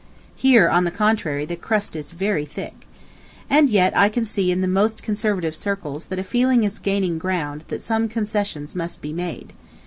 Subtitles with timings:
[0.35, 2.87] Here, on the contrary, the crust is very thick.
[3.51, 7.19] And yet I can see in the most conservative circles that a feeling is gaining
[7.19, 9.53] ground that some concessions must be made.